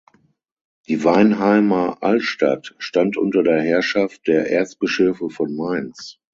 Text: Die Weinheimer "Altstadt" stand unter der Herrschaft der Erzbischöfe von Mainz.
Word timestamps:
Die 0.87 1.03
Weinheimer 1.03 2.01
"Altstadt" 2.01 2.73
stand 2.79 3.17
unter 3.17 3.43
der 3.43 3.61
Herrschaft 3.61 4.25
der 4.25 4.49
Erzbischöfe 4.51 5.29
von 5.29 5.55
Mainz. 5.55 6.17